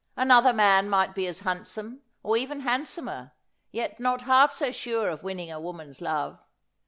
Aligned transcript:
Another 0.17 0.51
man 0.51 0.89
might 0.89 1.13
be 1.13 1.27
as 1.27 1.41
handsome, 1.41 2.01
or 2.23 2.35
even 2.35 2.61
handsomer, 2.61 3.33
yet 3.71 3.99
not 3.99 4.23
half 4.23 4.51
so 4.51 4.71
sure 4.71 5.09
of 5.09 5.21
winning 5.21 5.51
a 5.51 5.59
woman's 5.61 6.01
love. 6.01 6.39